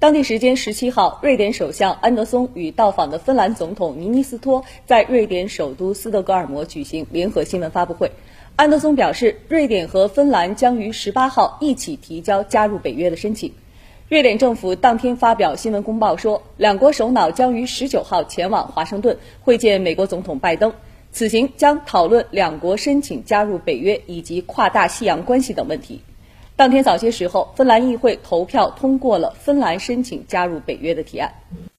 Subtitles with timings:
[0.00, 8.12] 当地时间十七号，瑞典首相安德松与到访的芬兰总统尼尼斯托在瑞典首都斯德哥尔摩举行联合新闻发布会。
[8.54, 13.52] 安德松表示，瑞典和芬兰将于十八号一起提交加入北约的申请。
[14.08, 20.74] 瑞典政府当天发表新闻公报说，两国首脑将于十九号前往华盛顿会见美国总统拜登，
[21.10, 26.02] 此行将讨论两国申请加入北约以及跨大西洋关系等问题。
[26.58, 31.32] 当天早些时候，芬兰议会投票通过了芬兰申请加入北约的提案。